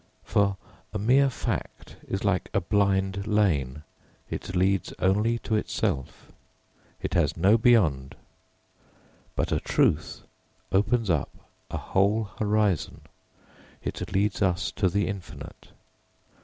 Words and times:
For, 0.23 0.57
a 0.93 0.97
mere 0.97 1.29
fact 1.29 1.97
is 2.07 2.23
like 2.25 2.49
a 2.55 2.59
blind 2.59 3.27
lane, 3.27 3.83
it 4.31 4.55
leads 4.55 4.91
only 4.97 5.37
to 5.37 5.53
itself 5.55 6.31
it 7.03 7.13
has 7.13 7.37
no 7.37 7.55
beyond. 7.55 8.15
But 9.35 9.51
a 9.51 9.59
truth 9.59 10.23
opens 10.71 11.11
up 11.11 11.29
a 11.69 11.77
whole 11.77 12.31
horizon, 12.39 13.01
it 13.83 14.11
leads 14.11 14.41
us 14.41 14.71
to 14.71 14.89
the 14.89 15.07
infinite. 15.07 15.67